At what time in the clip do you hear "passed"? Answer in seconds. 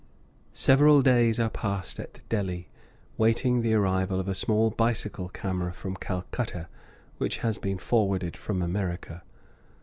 1.51-1.99